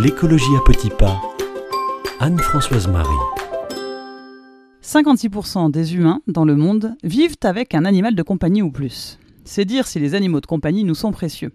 [0.00, 1.20] L'écologie à petits pas.
[2.20, 3.08] Anne-Françoise Marie.
[4.80, 9.18] 56% des humains dans le monde vivent avec un animal de compagnie ou plus.
[9.44, 11.52] C'est dire si les animaux de compagnie nous sont précieux.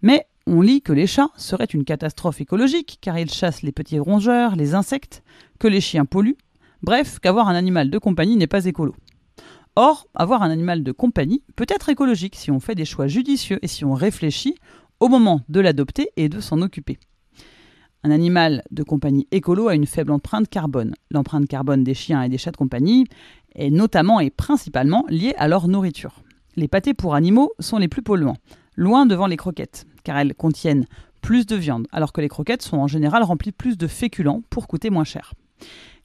[0.00, 3.98] Mais on lit que les chats seraient une catastrophe écologique car ils chassent les petits
[3.98, 5.24] rongeurs, les insectes,
[5.58, 6.38] que les chiens polluent,
[6.84, 8.94] bref, qu'avoir un animal de compagnie n'est pas écolo.
[9.74, 13.58] Or, avoir un animal de compagnie peut être écologique si on fait des choix judicieux
[13.62, 14.54] et si on réfléchit
[15.00, 17.00] au moment de l'adopter et de s'en occuper.
[18.06, 20.94] Un animal de compagnie écolo a une faible empreinte carbone.
[21.10, 23.08] L'empreinte carbone des chiens et des chats de compagnie
[23.56, 26.22] est notamment et principalement liée à leur nourriture.
[26.54, 28.36] Les pâtés pour animaux sont les plus polluants,
[28.76, 30.86] loin devant les croquettes, car elles contiennent
[31.20, 34.68] plus de viande, alors que les croquettes sont en général remplies plus de féculents pour
[34.68, 35.34] coûter moins cher.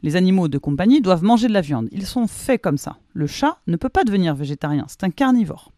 [0.02, 1.88] Les animaux de compagnie doivent manger de la viande.
[1.92, 2.98] Ils sont faits comme ça.
[3.14, 5.72] Le chat ne peut pas devenir végétarien, c'est un carnivore.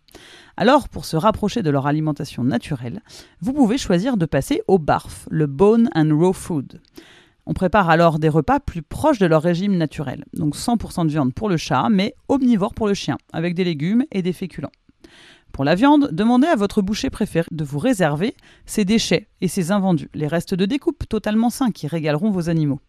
[0.58, 3.02] Alors, pour se rapprocher de leur alimentation naturelle,
[3.42, 6.82] vous pouvez choisir de passer au BARF, le Bone and Raw Food.
[7.46, 10.24] On prépare alors des repas plus proches de leur régime naturel.
[10.34, 14.06] Donc 100% de viande pour le chat, mais omnivore pour le chien, avec des légumes
[14.12, 14.72] et des féculents.
[15.52, 18.36] Pour la viande, demandez à votre boucher préféré de vous réserver
[18.66, 22.80] ses déchets et ses invendus, les restes de découpe totalement sains qui régaleront vos animaux.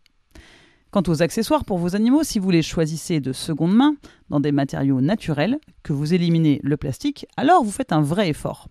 [0.95, 3.97] Quant aux accessoires pour vos animaux, si vous les choisissez de seconde main,
[4.31, 8.69] dans des matériaux naturels, que vous éliminez le plastique, alors vous faites un vrai effort.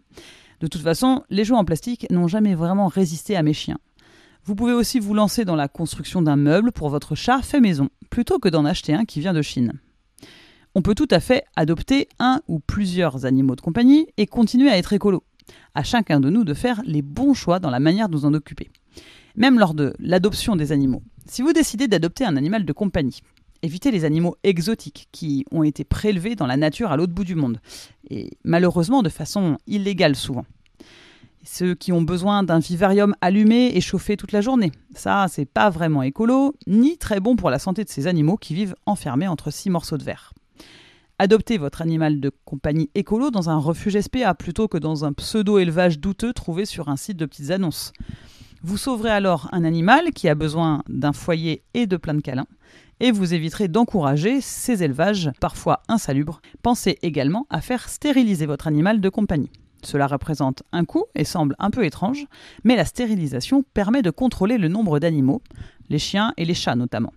[0.62, 3.78] De toute façon, les jouets en plastique n'ont jamais vraiment résisté à mes chiens.
[4.46, 7.90] Vous pouvez aussi vous lancer dans la construction d'un meuble pour votre chat fait maison,
[8.10, 9.74] plutôt que d'en acheter un qui vient de Chine.
[10.76, 14.78] On peut tout à fait adopter un ou plusieurs animaux de compagnie et continuer à
[14.78, 15.26] être écolo.
[15.76, 18.34] À chacun de nous de faire les bons choix dans la manière de nous en
[18.34, 18.72] occuper.
[19.36, 21.04] Même lors de l'adoption des animaux.
[21.26, 23.22] Si vous décidez d'adopter un animal de compagnie,
[23.62, 27.36] évitez les animaux exotiques qui ont été prélevés dans la nature à l'autre bout du
[27.36, 27.60] monde,
[28.10, 30.46] et malheureusement de façon illégale souvent.
[31.46, 34.72] Ceux qui ont besoin d'un vivarium allumé et chauffé toute la journée.
[34.96, 38.54] Ça, c'est pas vraiment écolo, ni très bon pour la santé de ces animaux qui
[38.54, 40.34] vivent enfermés entre six morceaux de verre.
[41.20, 46.00] Adoptez votre animal de compagnie écolo dans un refuge SPA plutôt que dans un pseudo-élevage
[46.00, 47.94] douteux trouvé sur un site de petites annonces.
[48.66, 52.48] Vous sauverez alors un animal qui a besoin d'un foyer et de plein de câlins,
[53.02, 56.42] et vous éviterez d'encourager ces élevages parfois insalubres.
[56.62, 59.52] Pensez également à faire stériliser votre animal de compagnie.
[59.82, 62.26] Cela représente un coût et semble un peu étrange,
[62.64, 65.42] mais la stérilisation permet de contrôler le nombre d'animaux,
[65.90, 67.12] les chiens et les chats notamment.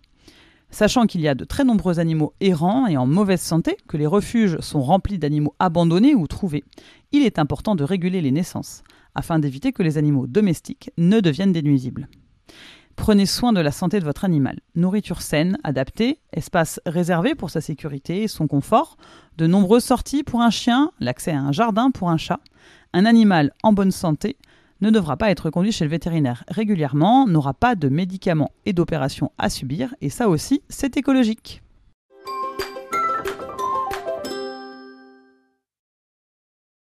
[0.73, 4.09] Sachant qu'il y a de très nombreux animaux errants et en mauvaise santé, que les
[4.09, 6.65] refuges sont remplis d'animaux abandonnés ou trouvés,
[7.13, 8.83] il est important de réguler les naissances
[9.17, 11.65] afin d'éviter que les animaux domestiques ne deviennent des.
[12.97, 14.59] Prenez soin de la santé de votre animal.
[14.75, 18.97] Nourriture saine, adaptée, espace réservé pour sa sécurité et son confort,
[19.37, 22.41] de nombreuses sorties pour un chien, l'accès à un jardin pour un chat.
[22.95, 24.37] Un animal en bonne santé
[24.81, 29.33] ne devra pas être conduit chez le vétérinaire régulièrement, n'aura pas de médicaments et d'opérations
[29.39, 31.63] à subir, et ça aussi, c'est écologique.